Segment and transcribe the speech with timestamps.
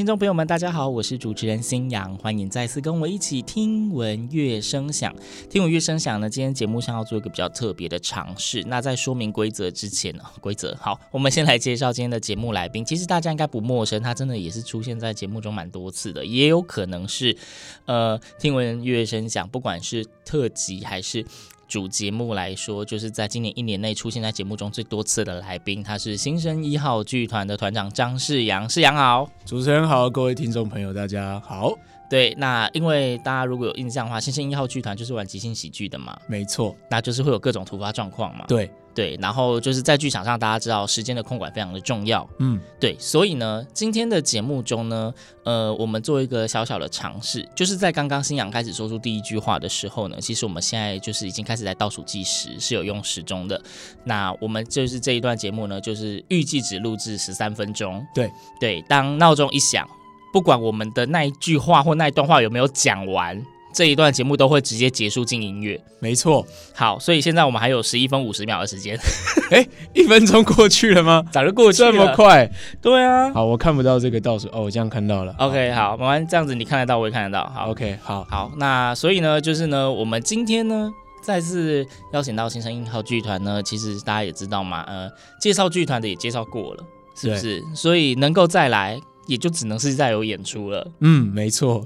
[0.00, 5.14] 听众朋友们，大家好，我是主持人新阳，欢迎再次跟我一起听闻乐声响。
[5.50, 8.64] 听闻乐声响呢，今天节目上要做一个比较特别的尝试。
[8.66, 12.82] 那在说明规则之前呢， 规则好，我们先来介绍今天的节目来宾。
[12.82, 17.36] 其实大家应该不陌生，他真的也是出现在节目中蛮多次的，也有可能是
[17.84, 21.26] 呃听闻乐声响，不管是特辑还是。
[21.70, 29.30] 主节目来说，就是在今年一年内出现在节目中最多次的来宾，他是新生一号剧团的团长张世阳，世阳好。
[29.46, 31.72] 主持人好，各位听众朋友，大家好。
[32.10, 38.44] 对，那因为大家如果有印象的话，新生一号剧团就是玩即兴喜剧的嘛，没错，那就是会有各种突发状况嘛。
[38.48, 42.28] 对，对，然后就是在剧场上，大家知道时间的控管非常的重要。
[42.38, 53.62] 嗯，对，所以呢，今天的节目中呢，呃，我们做一个小小的尝试，就是在刚刚新阳开始说出第一句话的时候呢，其实我们现在就是已经开始在倒数计时，是有用时钟的。
[54.04, 58.04] 那我们就是这一段节目呢，就是预计只录制十三分钟。
[58.14, 59.88] 对对，当闹钟一响，
[60.32, 63.40] 不管我们的那一句话或那一段话有没有讲完，
[63.72, 65.80] 这一段节目都会直接结束进音乐。
[65.98, 66.46] 没错。
[66.74, 68.98] 好，所以现在我们还有十一分五十秒的时间，
[69.50, 71.24] 哎，一分钟过去了吗？
[71.30, 72.50] 早就过去了，这么快？
[72.80, 73.32] 对啊。
[73.32, 75.34] 好，我看不到这个倒数哦，我这样看到了。
[75.38, 77.48] OK，好，麻烦这样子你看得到，我也看得到。
[77.54, 80.90] 好 OK，好，好，那所以呢，就是呢，我们今天呢
[81.22, 85.10] 再次邀请到新生一号剧团呢，其实大家也知道嘛，呃，
[85.40, 87.62] 介绍剧团的也介绍过了，是不是？
[87.74, 90.90] 所以能够再来，也就只能是再有演出了。
[91.00, 91.84] 嗯，没错。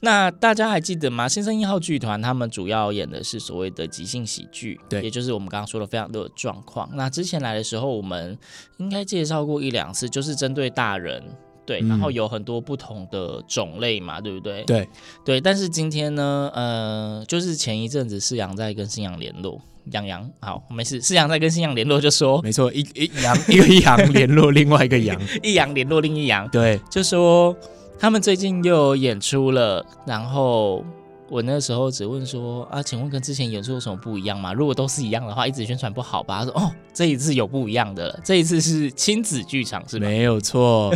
[0.00, 1.28] 那大家还记得吗？
[1.28, 6.88] 新生一号剧团他们主要演的是所谓的即兴喜剧，对也就是我们刚刚说的非常多的状况。
[6.94, 8.36] 那之前来的时候，我们
[8.78, 11.22] 应该介绍过一两次，就是针对大人，
[11.64, 14.62] 对，嗯然后有很多不同的种类嘛，对不对？
[14.64, 14.88] 对，
[15.24, 15.40] 对。
[15.40, 19.60] 但是今天呢，呃，就是前一阵子世阳在跟新阳联络，
[19.92, 27.56] 阳阳好，没事，世阳在跟新阳联络，就说没错，一一阳一个阳联络另外一个阳， 一阳联络另一阳，对，就说。
[28.00, 30.82] 他们最近又有演出了，然后
[31.28, 34.54] 我那时候只问说啊，请问跟之前演出有什么不一样吗？
[34.54, 36.38] 如果都是一样的话，一直宣传不好吧？
[36.38, 40.06] 他说哦，这一次有不一样的了，这一次是亲子剧场是吗？
[40.08, 40.90] 没有错，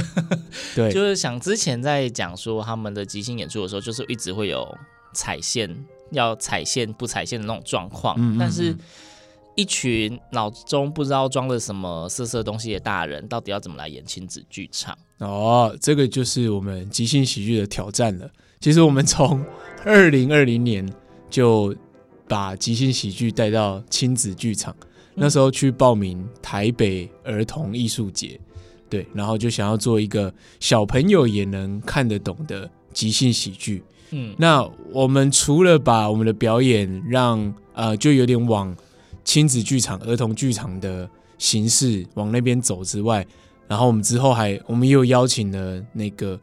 [0.75, 4.67] 对，就是想之前在讲说他们的即兴演出的时候，就是一直会有
[5.13, 5.77] 踩线
[6.11, 8.75] 要踩线不踩线的那种状况，嗯嗯嗯但是
[9.55, 14.97] 一群脑中不知道装了什么色色东西的大人，到底要怎么来演亲子剧场？
[15.19, 18.29] 哦，这个就是我们即兴喜剧的挑战了。
[18.61, 19.45] 其实我们从
[19.85, 20.91] 二零二零年
[21.31, 21.75] 就
[22.27, 24.75] 把即兴喜剧带到亲子剧场，
[25.15, 28.41] 那时候去报名台北儿童艺术节，
[28.89, 33.85] 对，然后就想要做一个小朋友也能看得懂的即兴喜剧。
[34.11, 38.75] 嗯，那我们除了把我们的表演让呃，就有点往
[39.25, 41.09] 亲子剧场、儿童剧场的
[41.39, 43.27] 形式往那边走之外，
[43.67, 46.39] 然后我们之后还，我们也有邀请了那个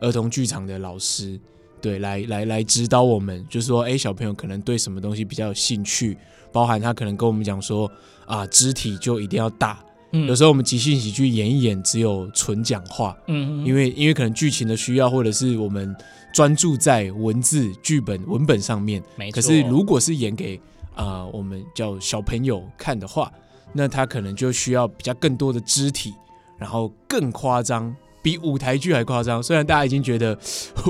[0.00, 1.38] 儿童剧场的老师，
[1.80, 6.16] 对，来来来指导我们，就是说，哎，小朋友可能对什么东西比较有兴趣，
[6.52, 7.90] 包含他可能跟我们讲说，
[8.26, 9.78] 啊，肢体就一定要大。
[10.16, 15.92] 嗯有时候我们即兴喜剧演一演，只有纯讲话，嗯，因为因为可能剧情的需要，或者是我们
[16.32, 19.02] 专注在文字、剧本、文本上面。
[19.16, 19.34] 没错。
[19.34, 20.60] 可是如果是演给
[20.94, 23.32] 啊、呃、我们叫小朋友看的话，
[23.72, 26.14] 那他可能就需要比较更多的肢体，
[26.58, 29.42] 然后更夸张，比舞台剧还夸张。
[29.42, 30.38] 虽然大家已经觉得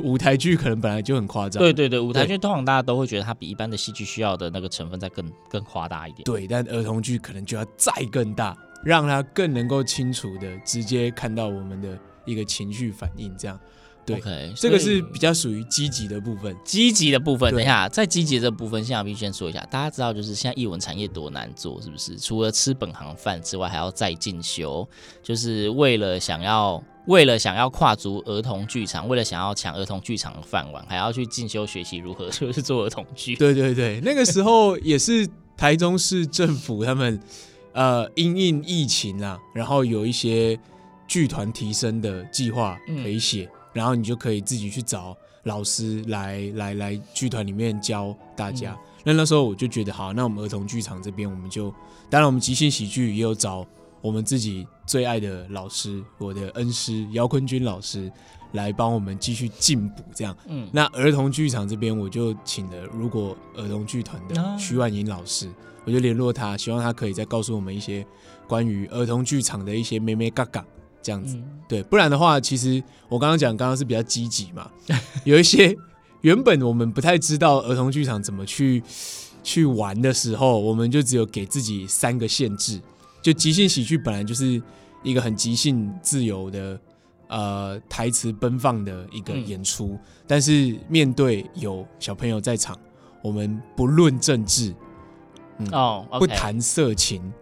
[0.03, 6.25] 舞台剧可能本来就很夸张，对对对，舞台剧通常大家都会觉得它比一般的戏剧需要的那个成分再更更夸大一点。
[6.25, 13.59] 对，但儿童剧可能就要再更大，让他更能够清楚的直接看到我们的一个情绪反应，这样。
[14.06, 16.55] 对 OK，这个是比较属于积极的部分。
[16.65, 17.51] 积极的部分。
[17.53, 22.19] 等一下，在积极的部分，现在必须先说一下，大家知道就是现在艺文产业多难做，是不是？
[22.19, 24.87] 除了吃本行饭之外，还要再进修，
[25.23, 33.37] 就是为了想要为了想要跨足儿童剧场，为了想要抢儿童剧场的饭碗，还要去进修学习如何 就是做儿童剧。
[33.37, 37.21] 对对对，那个时候也是台中市政府他们
[37.73, 40.59] 呃因应疫情啊，然后有一些
[41.07, 48.73] 剧团提升的计划可以写，嗯、然后你就可以自己去找老师来来来剧团里面教大家。
[48.73, 51.71] 嗯、那那时候我就觉得好，那我们儿童剧场这边我们就，
[52.09, 53.67] 当然我们即兴喜剧也有找
[54.00, 58.11] 我们自己最爱的老师，我的恩师姚坤军老师。
[58.55, 60.32] 来帮我们继续进补，这样。
[60.47, 65.50] 嗯，那儿童剧场这边，我就请了如果儿童剧团的徐婉莹老师，
[65.85, 68.06] 我就联络他，希望他可以再告诉我们一些
[68.47, 70.65] 关于儿童剧场的一些眉眉角角
[71.05, 71.39] 这样子。
[71.69, 74.69] 对，不然的话，其实我刚刚讲，刚刚是比较积极嘛，
[75.23, 75.77] 有一些
[76.23, 78.83] 原本我们不太知道儿童剧场怎么去
[79.45, 82.81] 去玩的时候，我们就只有给自己三个限制，
[83.23, 84.61] 就即兴喜剧本来就是
[85.03, 86.81] 一个很即兴自由的。
[87.27, 92.79] 呃，台词奔放的一个演出，嗯、但是面对有小朋友在场，
[93.23, 94.73] 我们不论政治，
[95.59, 97.33] 嗯、哦，okay、不谈色情，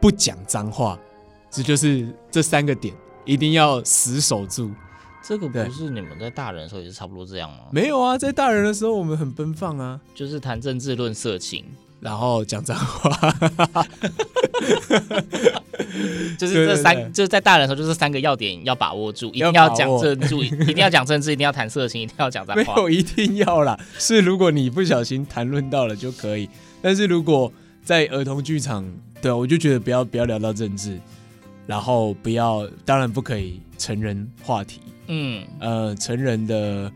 [0.00, 0.98] 不讲脏话，
[1.56, 2.94] 这就是这三个点，
[3.24, 4.70] 一定要死守住。
[5.26, 7.60] 这个不是你们在大人的时候也是差不多这样吗？
[7.72, 11.64] 没有啊，在大人的时候我们很奔放啊，就是谈政治论色情。
[11.98, 13.10] 然后讲脏话，
[16.38, 22.74] 就是这三，对对对，就是在大人的时候，就是三个要点要把握住，一定要讲政治，一定要讲政治，一定要谈色情，一定要讲脏话。
[22.76, 26.48] 没有一定要啦，是如果你不小心谈论到了就可以，
[26.82, 27.50] 但是如果
[27.82, 28.86] 在儿童剧场，
[29.22, 31.00] 对，我就觉得不要不要聊到政治，
[31.66, 36.92] 然后不要，当然不可以成人话题，嗯，呃，成人的，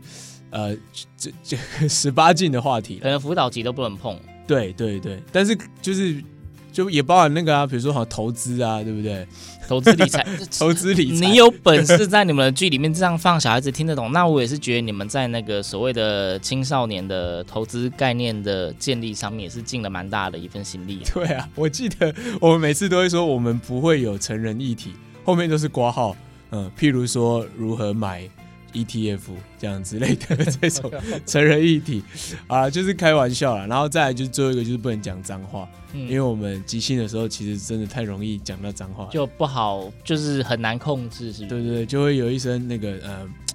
[0.49, 0.75] 呃，
[1.17, 1.57] 这这
[1.87, 4.17] 十八禁的话题，可能辅导级都不能碰。
[4.47, 6.23] 对对对，但是就是
[6.71, 9.27] 就也包含那个啊，比如说好投资啊，对不对？
[9.67, 10.25] 投资理财，
[10.59, 14.11] 投资理财，你有本事在你们的剧里面这样放，小孩子听得懂。
[14.11, 21.01] 那我也是觉得你们在那个所谓的青少年的投资概念的建立上面，也是尽了蛮大的一份心力。
[21.13, 26.15] 对啊，我记得我们每次都会说，我们不会有成人议题，后面都是挂号，
[26.51, 28.29] 嗯，譬如说如何买。
[28.73, 29.19] ETF
[29.59, 30.91] 这样之类的这种
[31.25, 32.03] 成人议题
[32.47, 33.65] 啊，就是开玩笑啦。
[33.67, 41.61] 然后再来就是最后一个，就是不能讲脏话，嗯、因为我们即兴的时候，其实真的太容易讲到脏话，就不好，就是很难控制，是不是？
[41.61, 42.99] 对对对，就会有一声那个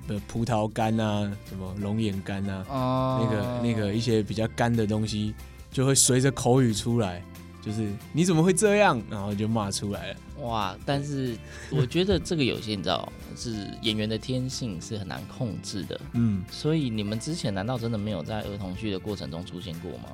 [0.08, 5.34] 呃葡萄干啊，什么龙眼干啊，哦、那个那个一些比较干的东西，
[5.72, 7.22] 就会随着口语出来。
[7.66, 9.02] 就是你怎么会这样？
[9.10, 10.16] 然后就骂出来了。
[10.42, 10.76] 哇！
[10.86, 11.36] 但是
[11.68, 16.00] 我觉得这个有些你知道，是演员的天性是很难控制的。
[16.12, 20.10] 嗯，所以你们之前难道真的没有在儿童剧的过程中出现过吗？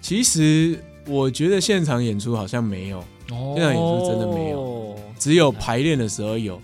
[0.00, 3.00] 其实我觉得现场演出好像没有，
[3.30, 6.62] 哦、现场演出真的没有，只有排练的时候有，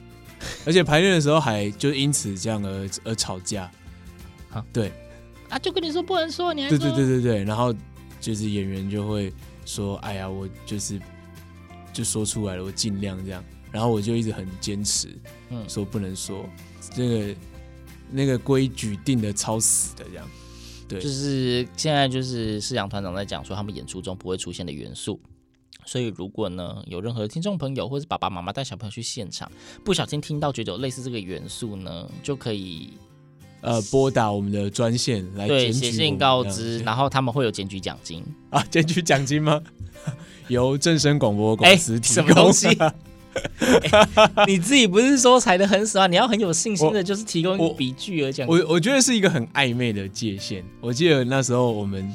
[0.64, 3.68] 而且排练的时候还就因此这样而而吵架。
[4.52, 4.92] 啊，对，
[5.48, 7.74] 啊，就跟你说不能说，你还对对对对对，然后
[8.20, 9.32] 就是演员就会。
[9.68, 10.98] 说，哎呀，我就是
[11.92, 15.14] 就说出来了，我尽量这样，然后我就一直很坚持，
[15.50, 16.48] 嗯，说不能说，
[16.94, 17.36] 这个
[18.10, 20.26] 那个规矩定的超死的这样，
[20.88, 25.20] 对，就是现在就是市长团长在讲说他们演出中不会出现的元素，
[25.84, 29.52] 所以如果呢有任何听众朋友或是爸爸妈妈带小朋友去现场，
[29.84, 32.94] 不小心听到觉得有类似这个元素呢，就可以。
[33.60, 38.64] 呃，拨打我们的专线来对写信告知，然后他们会有检举奖金啊？
[38.70, 39.60] 检举奖金吗？
[40.48, 42.14] 由正声广播公司提供。
[42.14, 42.68] 什么东西？
[42.68, 46.06] 欸、 你自己不是说踩的很死啊？
[46.06, 48.56] 你要很有信心的，就是提供一笔巨额奖金。
[48.56, 50.64] 我我觉得是一个很暧昧的界限。
[50.80, 52.12] 我记得那时候我们，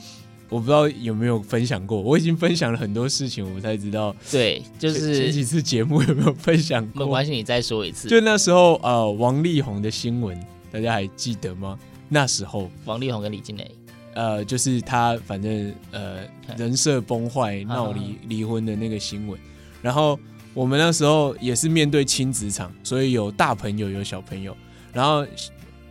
[0.49, 4.15] 我不知道有没有分享过，我已经分享了很多事情，我才知道。
[4.31, 7.05] 对，就是前几次节目有没有分享过？
[7.05, 8.07] 没关系，你再说一次。
[8.07, 10.37] 就那时候，呃，王力宏的新闻。
[10.73, 11.77] 大家还记得吗？
[12.09, 13.71] 那时候王力宏跟李金雷，
[14.15, 16.21] 呃，就是他反正呃
[16.57, 19.39] 人设崩坏、闹离离婚的那个新闻。
[19.83, 20.19] 然后
[20.55, 24.57] 我们那时候也是面对亲子场，所以有大朋友有小朋友。
[24.91, 25.25] 然后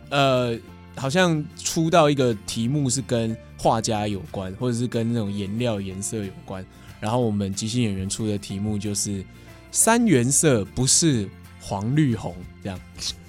[0.09, 0.59] 呃，
[0.95, 6.65] 好像出到一个题目是跟画家有关，或者是跟那种颜料颜色有关。
[6.99, 9.23] 然后我们即兴演员出的题目就是
[9.71, 11.29] 三原色不是
[11.61, 12.79] 黄绿红这样。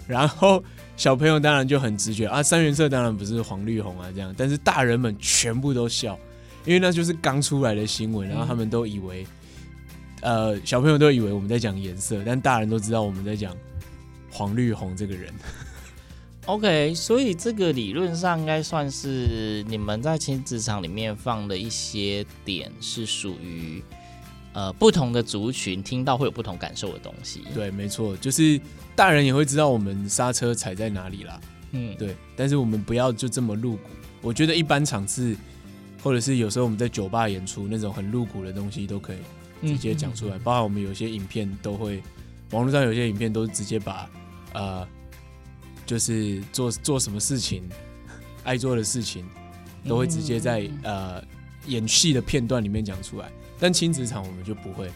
[0.06, 0.62] 然后。
[0.96, 4.32] 小朋友当然就很直觉啊，三原色当然不是黄绿红啊，这样。
[4.38, 6.16] 但是大人们全部都笑，
[6.64, 9.26] 因为那就是刚出来的新闻，然后他们都以为，
[10.20, 13.52] 呃，小朋友都以为我们在讲颜色，但大人都知道我们在讲
[14.30, 15.34] 黄绿红这个人。
[16.46, 23.82] OK，所以这个理论上应该算是你们在亲子场里面放的一些点，是属于。
[24.54, 27.42] 呃，不同的族群听到会有不同感受的东西。
[27.54, 28.58] 对，没错，就是
[28.96, 31.40] 大人也会知道我们刹车踩在哪里啦。
[31.72, 32.16] 嗯，对。
[32.36, 33.90] 但是我们不要就这么露骨。
[34.22, 35.36] 我觉得一般场次
[36.02, 39.18] 或者是有时候我们在酒吧演出那种很露骨的东西都可以
[39.62, 42.02] 直接讲出来，包含我们有些影片都会，
[42.52, 44.08] 网络上有些影片都是直接把
[44.52, 44.86] 呃，
[45.84, 47.62] 就是做做什么事情，
[48.44, 49.24] 爱做的事情，
[49.88, 51.22] 都会直接在呃
[51.66, 53.28] 演戏的片段里面讲出来，
[53.64, 54.90] 但亲子场我们就不会。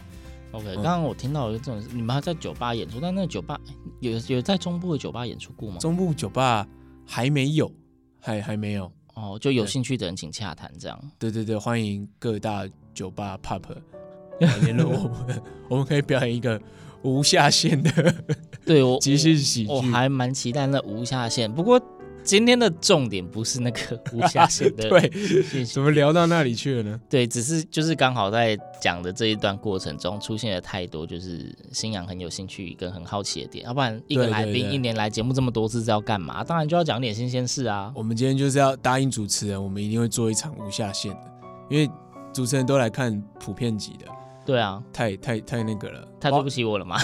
[0.51, 3.59] OK，刚刚我听到有这种，你们还在酒吧演出，但那个酒吧
[3.99, 5.79] 有有在中部的酒吧演出过吗？
[5.79, 6.67] 中部酒吧
[7.03, 7.71] 还没有，
[8.19, 8.91] 还还没有。
[9.15, 10.99] 哦，就有兴趣的人请洽谈，这样。
[11.17, 13.63] 对对对，欢迎各大酒吧 pub
[14.39, 16.61] 来联络我们，我们可以表演一个
[17.01, 18.15] 无下限的
[18.63, 19.71] 对我即兴喜剧。
[19.71, 21.81] 我还蛮期待那无下限，不过。
[22.23, 26.99] 今天的重点不是那个无下限的， 对，怎么聊到那里去了呢？
[27.09, 36.43] 对，只是就是刚好在讲的这一段过程中，出现了太多就是新阳很有兴趣跟很好奇的点，要不然一个来宾一年来节目这么多次是要干嘛？
[36.43, 37.91] 当然就要讲点新鲜事啊。
[37.95, 41.31] 我们今天就是要答应主持人，我们一定会做一场无下限的，
[41.69, 41.89] 因为
[42.31, 44.05] 主持人都来看普遍级的。
[44.49, 46.97] 对啊，太太太那个了，太对不起我了嘛？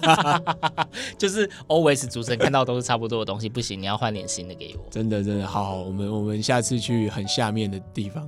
[1.18, 4.86] 就是 always 主持人看到都是差不多的东西，不行，你要换点新的给我。
[4.90, 8.26] 真的真的，好，好，我们我们下次去很下面的地方。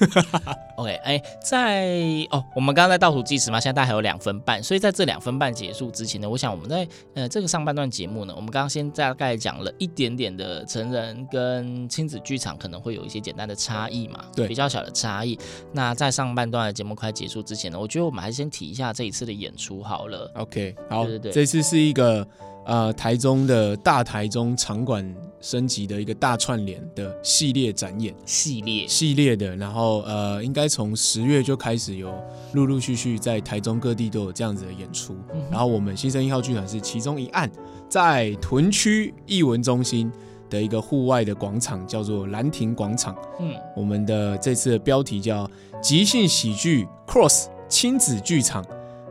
[0.76, 15.38] OK，哎、欸，在哦，我们刚刚在倒数计时嘛，现在大概还有两分半，所以在这两分半结束之前呢，我想我们在呃这个上半段节目呢，我们刚刚先大概讲了一点点的成人跟亲子剧场可能会有一些简单的差异嘛，对，比较小的差异。
[15.72, 20.30] 那在上半段的节目快结束之前呢，我觉得我们还是先提一下这一次的演出好了。
[20.36, 22.26] OK，好，对对对，这次是一个。
[22.64, 32.14] 呃，台中的大台中场馆升级的一个大串联的系列展演，系列系列的，然后呃，应该从十月就开始有
[32.52, 37.50] 陆陆续续在台中各地都有这样子的演出，嗯、然后我们新生一号剧团是其中一案，
[37.88, 40.08] 在屯区艺文中心
[40.48, 43.16] 的一个户外的广场，叫做兰亭广场。
[43.40, 45.50] 嗯，我们的这次的标题叫
[45.82, 48.64] 即兴喜剧 Cross 亲子剧场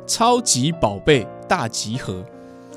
[0.08, 2.24] 超级宝贝大集合。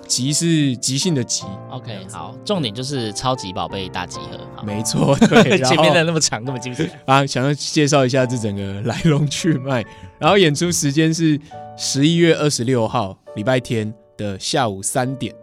[0.07, 6.85] 即是即兴的即，OK，好，重点就是超级宝贝大集合，没错，对， 前面的那么长，那么精彩。
[7.07, 7.27] 啊。
[7.27, 9.85] 想要介绍一下这整个来龙去脉，
[10.19, 11.41] 然后演出时间是
[11.77, 15.35] 十一月二十六号礼拜天的下午三点，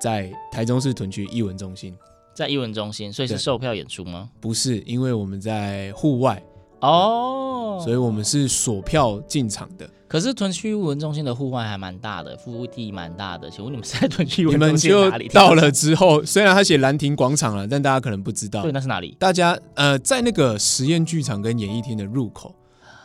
[0.00, 1.94] 在台中市屯区艺文中心，
[2.34, 4.30] 在艺文中心，所以是售票演出吗？
[4.40, 6.42] 不是，因为我们在户外
[6.80, 9.88] 哦，所以我们是锁票进场的。
[10.06, 13.50] 可是屯区文中心的户外还蛮大的，腹地蛮大的。
[13.50, 15.24] 请问你们是在屯区 文中心哪里？
[15.24, 18.62] 你们就到了之后，虽然他写兰亭广场了，但大家可能不知道。
[18.62, 19.14] 对，那是哪里？
[19.18, 22.54] 大家呃，在那个实验剧场跟演艺厅的入口。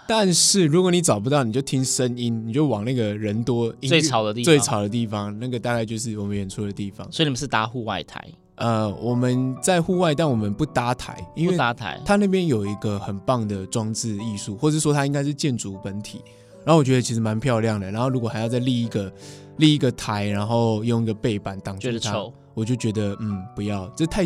[0.07, 7.09] 但是如果你找不到，你就听声音，你就往那个人多、最吵的地方、最吵的地方，那个大概就是我们演出的地方。
[7.11, 8.21] 所以你们是搭户外台？
[8.55, 16.21] 呃，我们在户外，但我们不搭台，因为搭台，它那边有一个很棒的装置艺术，或者说它应该是建筑本体。
[16.65, 19.11] 然后我觉得其实蛮漂亮的，然后如果还要再立一个
[19.57, 24.23] 立一个台，然后用一个背板挡住它，我就觉得嗯，不要，这太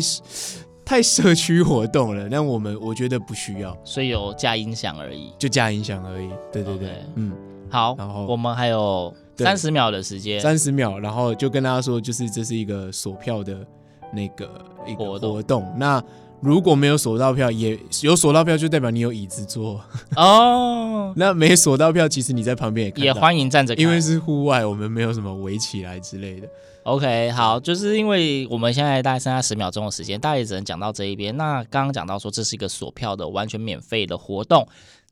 [0.84, 2.28] 太社区活动了。
[2.30, 6.28] 但我们我觉得不需要，所以有加音响而已，就加音响而已。
[6.52, 6.92] 对对对，okay.
[7.16, 7.32] 嗯，
[7.70, 13.66] 好，然后我们还有三十秒的时间，三十秒，然后就跟大家说，就是这是一个锁票的
[14.12, 14.48] 那个
[14.86, 16.02] 一个活动，活动那。
[16.40, 19.80] 如果没有锁到票，也有锁到票，就代表你有椅子坐
[20.14, 21.12] 哦。
[21.18, 26.48] 那没锁到票，其实你在旁边也看也欢迎站着，因为是户外，我们没有什么围起来之类的。
[26.84, 31.36] OK，好，就是因为我们现在大概剩下十秒钟的时间，大概也只能讲到这一边。
[31.36, 34.64] 那刚刚讲到说这是一个锁票的完全免费的活动，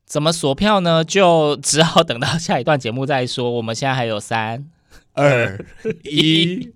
[0.05, 1.03] 怎么锁票呢？
[1.03, 3.51] 就只好等到下一段节目再说。
[3.51, 4.65] 我们现在还有三
[5.15, 5.67] 二
[6.05, 6.71] 一。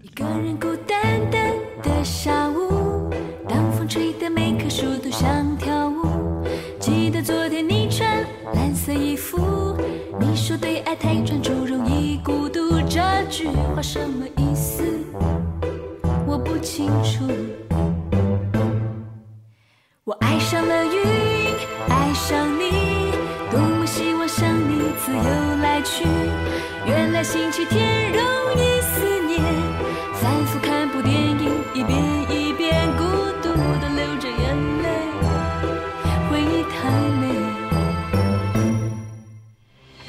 [0.00, 1.51] 一个人孤单单
[1.82, 3.10] 的下午。
[3.48, 6.44] 当风吹得每棵树都想跳舞。
[6.78, 8.24] 记得昨天你穿
[8.54, 9.76] 蓝色衣服，
[10.18, 14.84] 你说对爱太专注容易孤独，这句话什么意思？
[16.26, 17.24] 我不清楚。
[20.04, 21.02] 我爱上了云，
[21.88, 23.12] 爱上你，
[23.50, 26.04] 多么希望像你自由来去。
[26.86, 27.86] 原来星期天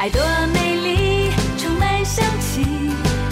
[0.03, 0.21] 爱多
[0.53, 2.61] 美丽，充满香气，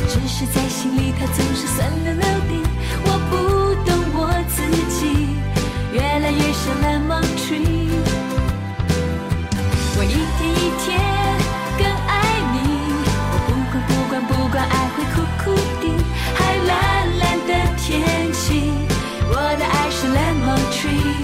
[0.07, 2.63] 只是在心里它总是酸溜溜的。
[3.03, 5.35] 我不懂我自己，
[5.91, 7.91] 越来越像 lemon tree。
[9.97, 10.87] 我一天一天
[11.77, 12.09] 更爱
[12.53, 12.55] 你，
[13.27, 15.51] 我不管不管不管，爱会苦苦
[15.81, 15.83] 的，
[16.35, 16.71] 还蓝
[17.19, 18.71] 蓝的天气，
[19.27, 21.19] 我的爱是 lemon tree。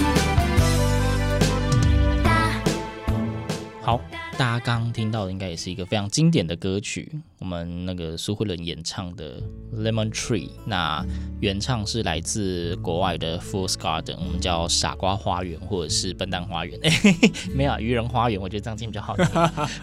[3.82, 4.02] 好，
[4.38, 9.42] 大家刚刚听到的应该也是一个非常经典的歌曲，我们那个苏慧伦演唱的
[9.76, 11.04] 《Lemon Tree》，那
[11.40, 16.80] 原唱是来自国外的 Fool's Garden，我们叫傻瓜花园或者是笨蛋花园，
[17.56, 19.26] 没有愚人花园，我觉得这样听比较好听。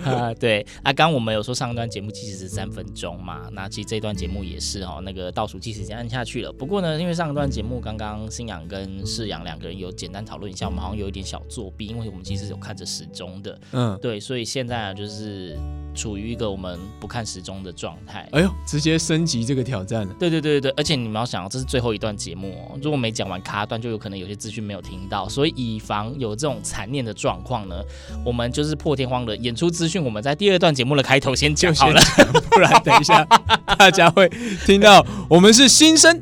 [0.04, 6.52] 啊， 对，啊，刚刚我们有说上一段节目计时是三分钟嘛，那其实这段节目也是哦，那个倒数计时已经按下去了。
[6.52, 13.98] 不过呢，因为上一段节目刚刚新阳跟世阳两个人有简单讨论一下，我们好像有一点小作弊，因为我们其实有看着时钟的，嗯。
[14.04, 15.56] 对，所以现在啊，就是
[15.94, 18.28] 处于一个我们不看时钟的状态。
[18.32, 20.14] 哎呦，直接升级这个挑战了。
[20.18, 25.28] 对对对对，而且你们要想，这是最后一段节目哦，如果没讲完卡段，就有可能有些资讯没有听到。
[25.28, 27.76] 所以以防有这种残念的状况呢，
[28.24, 32.00] 我们就是破天荒的演出资讯，我们在第二段节目的开头先讲好了，
[32.50, 33.24] 不然等一下
[33.78, 34.28] 大家会
[34.66, 36.20] 听到我们是新生，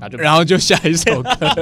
[0.00, 1.38] 然后就然后就下一首歌。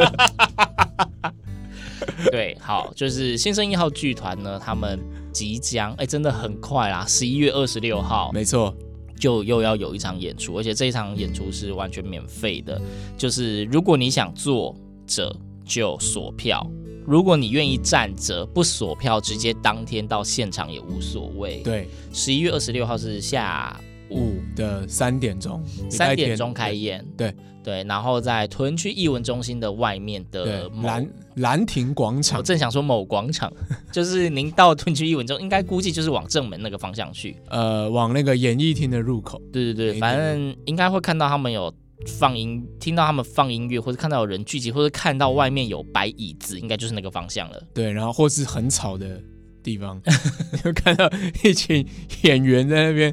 [2.31, 4.99] 对，好，就是新生一号剧团呢，他们
[5.37, 8.75] 即将，哎，真的很快啦，十一月二十六号，没错，
[9.21, 12.81] 就又要有一场演出，而且这一场演出是完全免费的，
[13.19, 14.75] 就是如果你想坐
[15.07, 15.31] 着
[15.63, 16.67] 就锁票，
[17.05, 21.59] 如果你愿意站着不锁票，直接当天到现场也无所谓。
[21.59, 23.79] 对，十一月二十六号是下
[24.11, 27.35] 午的三点钟，三点钟开演，对。
[27.65, 33.53] 对，然后在屯区艺文中心的外面的兰兰亭广场，我正想说某广场，
[33.91, 39.43] 就是您到屯区艺文中，应该估计就是往正门那个方向去，呃，往那个演艺厅的入口。
[39.53, 41.75] 对对对，反正应该会看到他们有
[42.07, 47.61] 放音，听到他们放音乐，或者看到有人聚集，或者看到外面有摆椅子，应该就是那个方向了。
[47.75, 49.21] 对，然后或是很吵的
[49.61, 50.01] 地方，
[50.63, 51.11] 就看到
[51.43, 51.85] 一群
[52.23, 53.13] 演员在那边。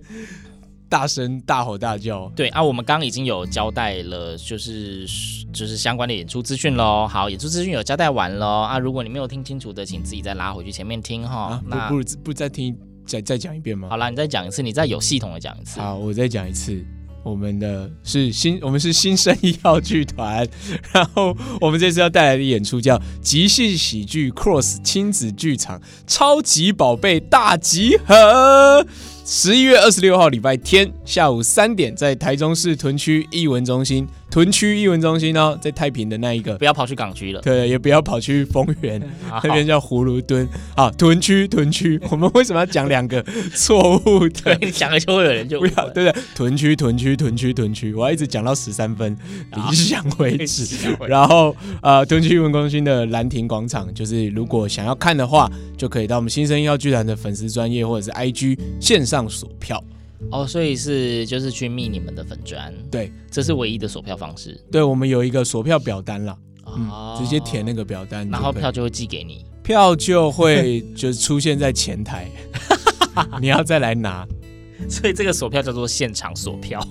[0.93, 5.07] 大声大吼大叫，对啊，我们刚刚已经有交代了，就是
[5.51, 7.07] 就是相关的演出资讯喽。
[7.07, 11.45] 好，演出资讯有交代完喽啊，如果你没有听清楚的，请自己再拉回去前面听哈。
[11.45, 13.89] 啊、那不不不再听，再再讲一遍吗？
[13.89, 15.79] 好啦，你再讲一次，你再有系统的讲一次。
[15.79, 16.85] 好，我再讲一次。
[17.23, 20.47] 我们的是新，我们是新生一号剧团，
[20.93, 28.85] 然后我们这次要带来的演出叫即兴喜剧 Cross 亲子剧场超级宝贝大集合。
[29.25, 34.05] 十一月二十六号礼拜天下午三点，在台中市屯区艺文中心。
[34.33, 37.39] 屯区艺文中心呢，在太平的那一个，不要跑去港区了。
[37.41, 38.99] 对，也不要跑去丰原，
[39.43, 40.49] 那边叫葫芦墩。
[40.75, 44.57] 好，屯区，屯区， 我们为什么要讲两个错误的？
[44.59, 46.23] 你讲了就会有人就不要，对不对？
[46.33, 49.15] 屯区，屯区，屯区，屯区，我要一直讲到十三分，
[49.55, 50.65] 理想为止。
[51.07, 59.79] 然后，呃，屯区艺文中心的兰亭广场，就是如果想要看的话，就可以到我们新生医药剧团的粉丝专业或者是 IG 线上索票。
[60.31, 64.59] 哦，所以是就是去密你们的粉砖，对，这是唯一的锁票方式。
[64.71, 72.27] 对，我们有一个锁票表单啦，哦、嗯，直接填那个表单，然后票就会寄给你，票就会 就是出现在前台，
[73.39, 74.27] 你要再来拿。
[74.89, 76.85] 所以这个锁票叫做现场锁票。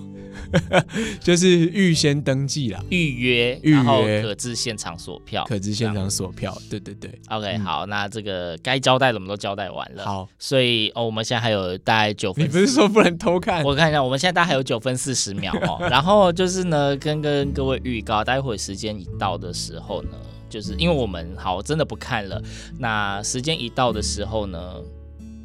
[1.20, 6.56] 就是预先登记啦，预约，然后可至现场索票，可至现场索票。
[6.68, 10.04] 对对对，OK，好，那这个该交代的我们都交代完了。
[10.04, 13.64] 好，所以哦，我们现在还有大概九分，你不是说不能偷看？
[13.64, 15.78] 我看一下，我们现在大概还有九分四十秒哦。
[15.90, 20.10] 然后就是呢，跟跟各位预告，待会时间一到的时候呢，
[20.48, 22.42] 就是因为我们好真的不看了，
[22.78, 24.58] 那时间一到的时候呢。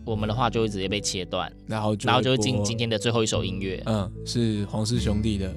[0.07, 3.83] 我们的话就会直接被切断，然后就然后就会进今天的最后一首音乐。
[3.85, 5.53] 嗯，是黄氏兄弟的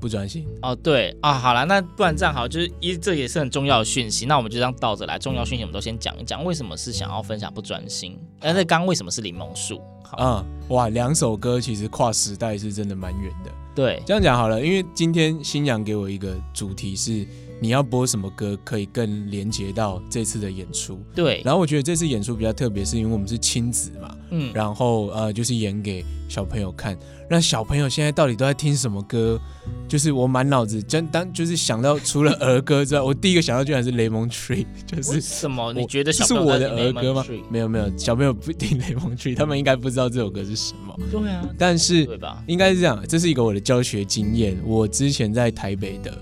[0.00, 0.46] 不专心。
[0.62, 4.24] 哦，对啊，好了，那不然这样好，就是一这也是很重要的讯息。
[4.24, 6.42] 那我们就这样倒着来，重要讯息我们都先讲一讲。
[6.42, 8.18] 为什么是想要分享不专心？
[8.40, 9.80] 但是刚刚为什么是柠檬树？
[10.18, 13.50] 嗯，哇，两首歌其实跨时代是真的蛮远的。
[13.74, 17.26] 对，这样讲好了，因为今天新娘给我一个主题是。
[17.62, 21.00] 你要播什么歌可以更连接到这次的演出？
[21.14, 26.98] 对，然后我觉得这次演出比较特别，是因为我们是亲子嘛，嗯，然后呃，就是演给小朋友看。
[27.30, 29.40] 那小朋友现在到底都在听什么歌？
[29.88, 35.72] 就是我满脑子真当就是想到除了儿歌之外，我第一个想到居然是《Lemon Tree》， 就是什么？
[35.72, 37.24] 你觉得小是我的儿歌吗？
[37.48, 40.98] 没有没有，小朋友不听《Lemon Tree》，他们应该不知道这首歌是什么。
[41.12, 42.42] 对啊，但是对吧？
[42.48, 44.58] 应该是这样，这是一个我的教学经验。
[44.66, 46.12] 我之前在台北的。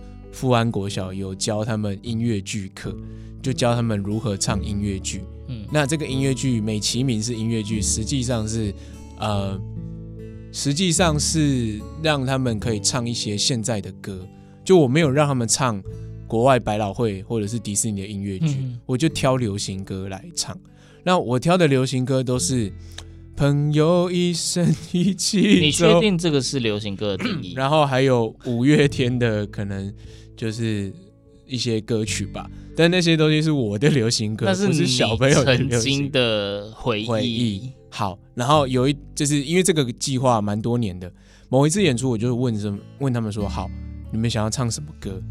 [0.41, 2.97] 富安国小有教他们音乐剧课，
[3.43, 5.21] 就教他们如何唱音乐剧。
[5.49, 8.73] 嗯，那这个音乐剧美其名是音乐剧，实际上是，
[9.19, 9.61] 呃，
[10.51, 14.27] 实际上是让他们可以唱一些现在的歌。
[14.65, 15.79] 就我没有让他们唱
[16.27, 20.59] 国外百老汇或者是迪士尼的音乐剧，嗯、我就挑流行歌来唱。
[21.05, 22.73] 那我挑的流行歌都是。
[23.37, 25.61] 朋友一生一起走。
[25.61, 27.55] 你确定这个是流行歌的定义？
[27.55, 29.91] 然后还有五月天的，可能
[30.41, 30.91] 就是
[31.47, 37.07] 一些歌曲吧，但那些东西是我的流行歌，那是不是小朋友的曾经的回忆。
[37.07, 37.71] 回忆。
[37.91, 41.13] 好，然后有一就是因为这个计划蛮多年的，
[41.51, 43.71] 某一次演出我就问什问他们说，好，
[44.11, 45.23] 你们想要唱什么歌？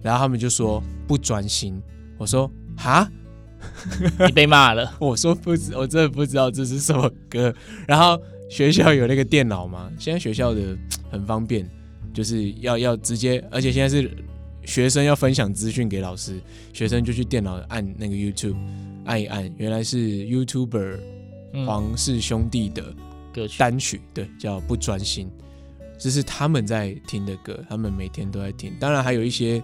[0.00, 1.78] 然后他们就说不专心。
[2.16, 3.06] 我说哈，
[4.26, 4.90] 你被骂了。
[4.98, 7.54] 我说不知，我真的不知道这是什么歌。
[7.86, 9.92] 然后学校有那个电脑吗？
[9.98, 10.62] 现在学校的
[11.10, 11.68] 很方便，
[12.14, 14.10] 就是要要直接，而且现在是
[14.64, 16.40] 学生要分享资讯给老师，
[16.72, 18.56] 学生就去电脑按那个 YouTube
[19.04, 20.98] 按一按，原来是 YouTuber。
[21.66, 22.94] 黄氏兄弟的
[23.34, 25.28] 歌曲单曲，对，叫不专心，
[25.98, 28.72] 这是他们在听的歌，他们每天都在听。
[28.78, 29.60] 当然还有一些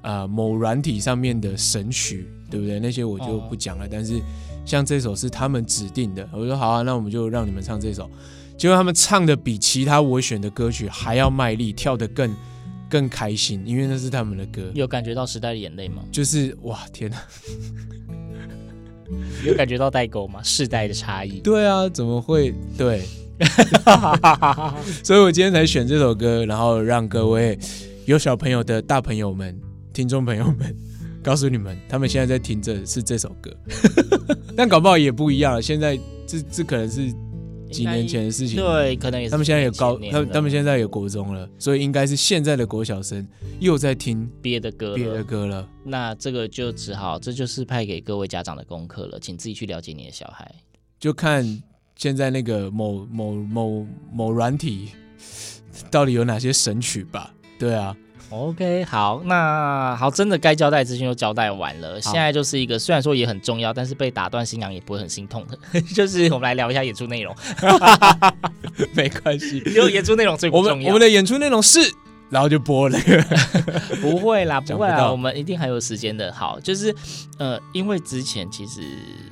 [0.00, 2.80] 啊、呃、某软体上面的神曲，对不对？
[2.80, 3.86] 那些我就不讲了。
[3.86, 4.18] 但是
[4.64, 8.10] 像这首是他们指定的，我说好啊，那我们就让你们唱这首。
[8.56, 12.34] 结果他们唱的比其他我选的歌曲还要卖力，跳得更
[12.88, 14.70] 更开心，因为那是他们的歌。
[14.74, 16.02] 有感觉到时代的眼泪吗？
[16.10, 17.16] 就是哇，天哪！
[19.44, 20.42] 有感觉到代沟吗？
[20.42, 21.40] 世代的差异。
[21.40, 22.54] 对啊，怎么会？
[22.76, 23.02] 对，
[25.02, 27.58] 所以我今天才选这首歌，然后让各位
[28.06, 29.58] 有小朋友的大朋友们、
[29.92, 30.76] 听众朋友们，
[31.22, 33.54] 告诉你们，他们现在在听着是这首歌，
[34.56, 35.62] 但搞不好也不一样了。
[35.62, 37.12] 现在这这可能是。
[37.70, 39.30] 几年前的事情，对，可能也是。
[39.30, 43.26] 他们现在也高，他们他们现在也国中了，所以应该是现在的国小生
[43.60, 45.68] 又在听别的歌，别的歌了。
[45.84, 50.52] 那这个就只好，这就是派给各位家长的功课了，请自己去了解你的小孩。
[50.98, 51.62] 就看
[51.96, 54.88] 现在那个某某某某软体
[55.90, 57.32] 到底有哪些神曲吧。
[57.58, 57.96] 对啊。
[58.30, 62.00] OK，好，那好，真的该交代的资讯都交代完了。
[62.00, 67.34] 现在就是一个虽然说也很重要，但是被打断新娘也不会很心痛的， 就是我们来聊一下演出内容。
[68.94, 70.72] 没关系，因为演出内容最不重要。
[70.72, 71.80] 我们我们的演出内容是。
[72.30, 72.98] 然后就播了，
[74.02, 76.30] 不会啦，不会啦，我们一定还有时间的。
[76.30, 76.94] 好，就是
[77.38, 78.82] 呃，因为之前其实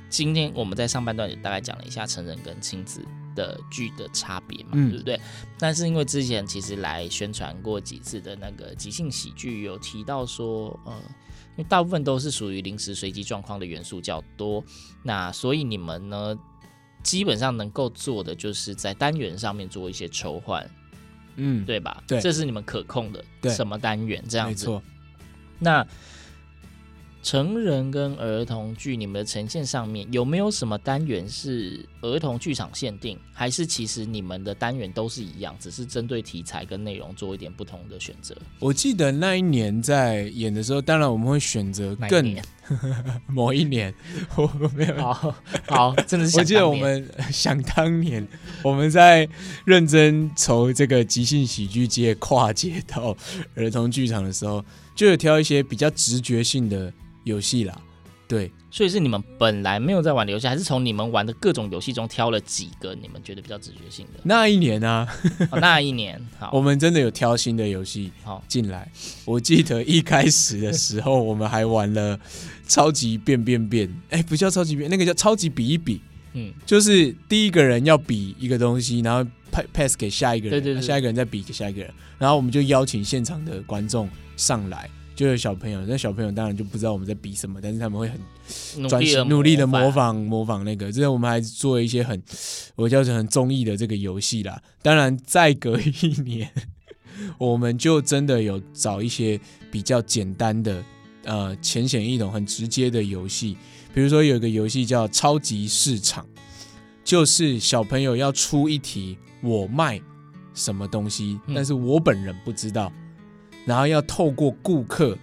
[0.08, 3.02] 今天我们在上半段也大概讲了一下成人跟亲子
[3.36, 5.20] 的剧的差别嘛，嗯、对不对？
[5.60, 10.92] 但是因为之前其实来宣传过几次的那个即兴喜剧，有提到说，呃，
[11.56, 14.64] 因为大部分都是属于临时随机状况的元素较多，
[15.04, 16.36] 那所以你们呢，
[17.04, 20.68] 基本上能够做的就是在单元上面做一些筹换。
[21.38, 22.02] 嗯，对吧？
[22.08, 23.22] 对，这是你们可控的。
[23.42, 24.80] 对，什么单元这样子？
[25.58, 25.86] 那
[27.26, 38.32] 成人跟儿童剧，你们的呈现上面有没有什么单元是儿童剧场限定，还是其实你们的单元都是一样，只是针对题材跟内容做一点不同的选择？
[38.60, 42.40] 我记得那一年在演的时候，当然我们会选择更一
[43.26, 43.92] 某一年，
[44.36, 44.94] 我没有。
[44.94, 45.34] 好，
[45.66, 46.38] 好，真的是。
[46.38, 48.24] 我记得我们想当年
[48.62, 49.28] 我们在
[49.64, 53.16] 认真筹这个即兴喜剧界跨界到
[53.56, 56.92] 儿童剧场的时候，就有挑一些比较直觉性的
[57.26, 57.78] 游戏啦。
[58.28, 64.18] 对，所以是你们本来没有在玩的游戏，还是从你们玩的各种游戏中挑了几个你们觉得比较直觉性的？
[64.24, 65.06] 那一年啊，
[65.52, 68.90] 哦、那一年， 好，我们真的有挑新的游戏好进来。
[69.24, 72.18] 我记得一开始的时候，我们还玩了
[72.66, 76.00] 超级变变变，哎、欸，不叫超级变，那个叫超级比一比。
[76.32, 79.30] 嗯，就是第一个人要比一个东西，然后
[79.72, 84.90] pass 给下一个人，对对对，下一个人再比给下一个人，然后我们就邀请现场的观众上来。
[85.16, 90.92] 就有小朋友，那小朋友当然就不知道我们在比什么，但是他们会很专心努力的模仿模仿那个。
[90.92, 92.22] 之前我们还做一些很
[92.74, 94.62] 我叫做很综艺的这个游戏啦。
[94.82, 96.50] 当然，再隔一年，
[97.38, 99.40] 我们就真的有找一些
[99.72, 100.84] 比较简单的、
[101.24, 103.56] 呃浅显易懂、很直接的游戏。
[103.94, 106.26] 比如说有一个游戏叫超级市场，
[107.02, 109.98] 就是小朋友要出一题，我卖
[110.52, 112.92] 什么东西，但是我本人不知道。
[113.66, 115.18] 然后要透过顾客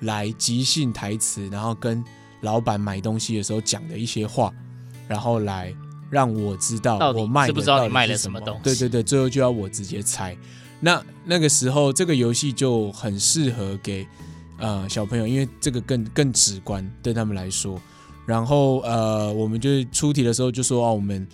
[0.00, 2.04] 来即兴台词，然后跟
[2.42, 4.52] 老板买东西的时候讲的一些话，
[5.08, 5.72] 然后来
[6.10, 8.62] 让我知道我卖不知道你卖了什么东西？
[8.64, 10.36] 对对对，最后就要我直接猜。
[10.80, 14.06] 那那个时候这个游戏就很适合给
[14.58, 17.80] 呃小朋友，因为这个更更直观对他们来说。
[18.26, 21.26] 然后呃，我们就是出题的时候就说哦，我们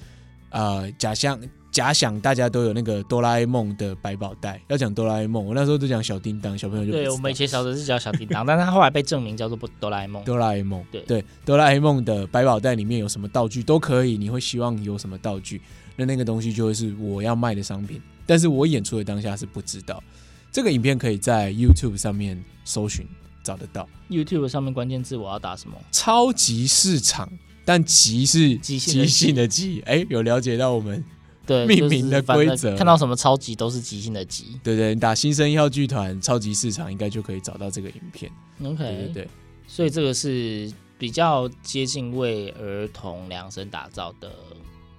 [0.50, 1.40] 呃假象。
[1.70, 10.24] 假想大家都有那个哆啦 A 梦的百宝袋，要讲哆啦 A 梦，我那时候都讲小叮当，小朋友就对我们以前小时候是叫小叮当， 但是他后来被证明叫做不哆啦 A 梦。
[10.24, 15.62] 哆啦 A 梦，对对，哆啦 A 梦的百宝袋里面有什么道具都可以，你会希望有什么道具，
[15.94, 20.02] 那那个东西就会是我要卖的商品，但是我演出的当下是不知道。
[20.50, 23.06] 这个影片可以在 YouTube 上面搜寻
[23.44, 23.88] 找得到。
[24.09, 25.76] YouTube 上面关键字我要打什么？
[25.92, 27.30] 超级市场，
[27.64, 31.04] 但“极”是即兴的“极”，哎，有了解到我们。
[31.50, 34.56] 对命名的规则看到什么超级都是即兴的即。
[34.62, 38.30] 对对，你打新生一号剧团超级市场，应该就可以找到这个影片。
[38.62, 39.28] OK，对对对，
[39.66, 44.32] 所以这个是比较接近为儿童量身打造的。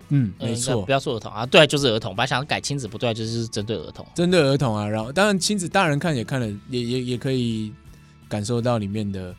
[0.09, 2.13] 嗯，呃没错不，要说儿童啊，对，就是儿童。
[2.13, 4.05] 本来想要改亲子，不对，就是针对儿童。
[4.13, 7.71] 针对儿童啊，然后当然亲子大人看也看了，也也也可以
[8.27, 9.33] 感受到里面的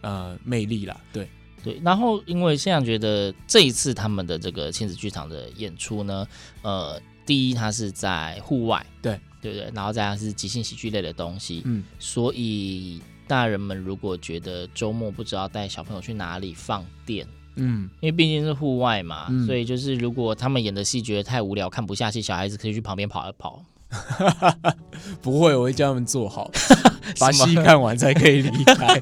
[0.00, 1.00] 呃魅力啦。
[1.12, 1.28] 对，
[1.66, 6.26] 对，然后因为现在觉得这一次他们的这个亲子剧场的演出呢，
[6.62, 9.68] 呃，第一它是在户外，对对不对？
[9.74, 17.26] 然后再来是即兴喜剧类的东西，嗯，所以大人们如果觉得周末不知道带小朋友去哪里放电，
[17.56, 23.60] 嗯，因为毕竟是户外嘛，嗯所以就是如果他们演的戏觉得太无聊看不下去，小孩子可以去旁边跑一跑。
[25.22, 26.50] 不会，我会叫他们坐好，
[27.20, 29.00] 把戏看完才可以离开。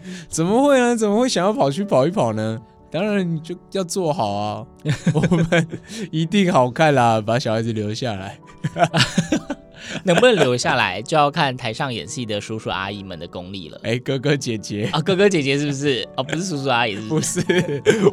[0.28, 0.96] 怎么会呢？
[0.96, 2.60] 怎么会想要跑去跑一跑呢？
[2.90, 4.66] 当然你就要做好啊，
[5.14, 5.68] 我们
[6.10, 8.38] 一定好看啦，把小孩子留下来。
[10.04, 13.80] 能不能留下来，就要看台上演戏的叔叔阿姨们的功力了。
[13.82, 16.08] 哎、哥哥姐姐，啊，哥哥姐姐是不是？
[16.16, 17.40] 哦，不是叔叔阿姨，是不 不是？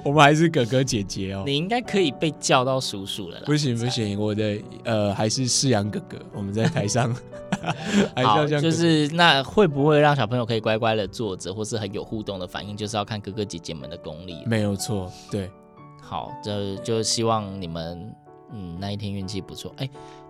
[0.03, 1.43] 我们还是哥哥姐姐哦。
[1.45, 3.43] 你应该可以被叫到叔叔了啦。
[3.45, 7.15] 不行不行，我的呃还是世阳哥哥，我们在台上
[8.15, 8.45] 还是好。
[8.45, 14.37] 就是那会不会让小朋友可以乖乖的坐着，或是很有互动的反应，就是要看哥哥姐姐们的功力。
[14.45, 15.49] 没有错，对，
[16.01, 18.13] 好，这就希望你们
[18.53, 19.73] 嗯那一天运气不错。
[19.77, 19.89] 哎，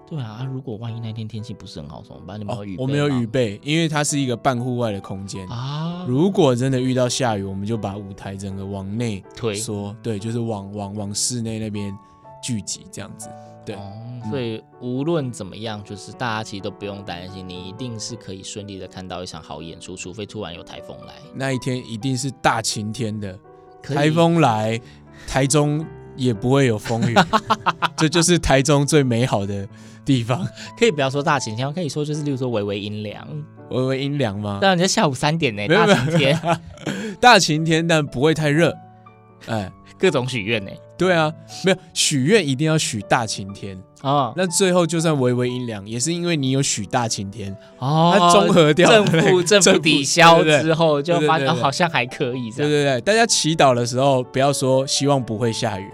[0.10, 2.40] 对啊，如果万一那天天气不是很好怎么办？
[2.40, 5.48] 你有预备吗、我没有预备，因为它是一个半户外的空间。
[5.50, 11.96] 啊，如果真的遇到下雨，我们就把舞台整个往内推缩，对，就是往往往室内那边
[12.42, 13.30] 聚集这样子。
[13.64, 13.92] 对哦，
[14.32, 21.14] 所以无论怎么样，就是大家其实都不用担心，你一定是可以顺利的看到一场好演出，除非突然有台风来。
[21.36, 23.38] 那一天一定是大晴天的，
[23.84, 24.82] 台风来，
[25.28, 25.86] 台中
[26.20, 27.16] 也不会有风雨，
[27.98, 29.68] 这就是台中最美好的
[30.06, 30.48] 地方。
[30.78, 33.28] 可以不要说大晴天，可以说就是，例如说微微阴凉。
[33.70, 34.60] 微微阴凉吗？
[34.62, 36.42] 当然，你在下午三点呢，大晴天，
[37.22, 38.76] 大晴天，但不会太热。
[39.48, 40.72] 哎，各种许愿呢。
[40.98, 41.32] 对啊，
[41.64, 43.82] 没有许愿一定要许大晴天。
[44.02, 52.72] 哦那最后就算微微阴凉，也是因为你有许大晴天，哦，它综合掉正负正负抵消之后，就发现好像还可以这样。
[52.72, 55.88] 对对对，大家祈祷的时候不要说希望不会下雨，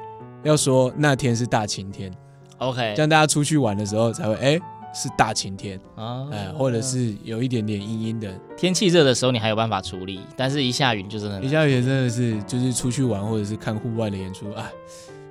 [0.46, 2.14] 要说那天是大晴天
[2.60, 4.60] ，OK，这样大家出去玩的时候才会哎
[4.94, 8.32] 是大晴天，啊哎或者是有一点点阴阴的。
[8.56, 14.72] 天气热的时候你还有办法处理，但是一下雨就真的一下雨真的是就是出去玩或者是看户外的演出，哎，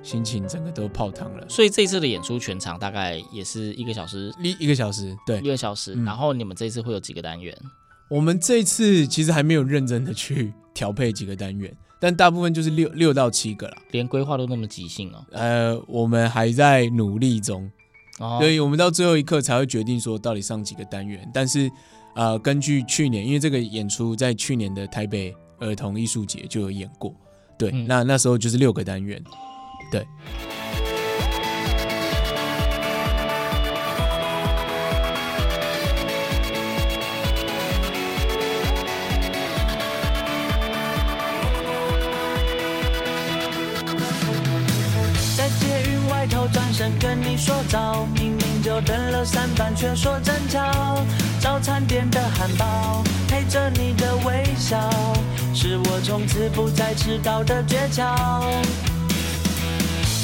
[0.03, 1.47] 心情整个都泡汤了。
[1.47, 5.95] 所以这次的演出全场大概也是一个小时，一一个小时，对一，个小时。
[5.95, 7.57] 嗯然后你们这次会有几个单元？
[8.09, 11.75] 我们这次其实还没有认真的去调配几个单元，
[12.05, 13.77] 但大部分就是六六到七个啦。
[13.89, 15.25] 连规划都那么即兴哦。
[15.31, 17.67] 呃，我们还在努力中，
[18.19, 21.27] 哦所以我们到最后一刻才会决定说到底上几个单元。
[21.33, 21.67] 但是，
[22.13, 27.11] 呃，根据去年，因为这个演出在去年的台北儿童艺术节就有演过，
[27.57, 29.19] 对，嗯那那时候就是六个单元，
[29.91, 30.05] 对。
[47.37, 50.61] 说早，明明就等了三班，却说真巧。
[51.39, 54.77] 早餐店的汉堡陪着你的微笑，
[55.53, 58.03] 是我从此不再迟到的诀窍。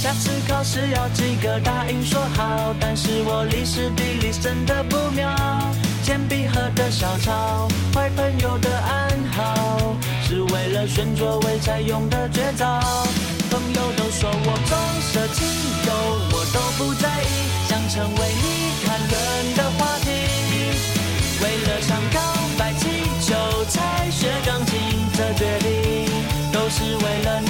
[0.02, 5.30] 下次考试要及格，答应说好，但是我历史地理真的不妙。
[6.04, 12.66] 铅笔盒的小抄，坏朋友的暗号，是为了选座位才用的绝招。
[13.52, 15.46] 朋友都说我重色轻
[15.86, 17.26] 友，都不在意，
[17.68, 20.10] 想成为你谈论的话题。
[21.42, 22.20] 为了唱告
[22.58, 22.88] 白气
[23.22, 23.36] 球
[23.70, 24.78] 才学钢琴，
[25.16, 25.70] 这决定
[26.52, 27.50] 都是为了你。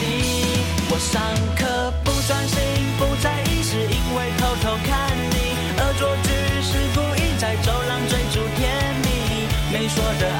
[0.89, 1.21] 我上
[1.57, 2.57] 课不专心，
[2.97, 5.35] 不在意，是因为偷偷看你。
[5.77, 6.29] 恶作剧
[6.61, 9.47] 是故意在走廊追逐甜蜜。
[9.73, 10.30] 没说的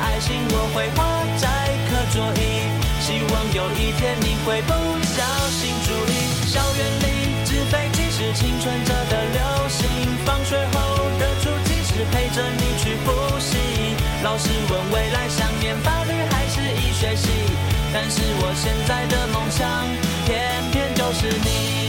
[14.32, 17.28] 老师问未来想念法律还是医学系，
[17.92, 19.68] 但是我现在的梦想
[20.26, 21.82] 偏偏就是你。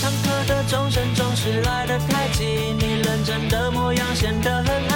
[0.00, 4.87] 上课的钟声总是来得太急，你认真的模样显得很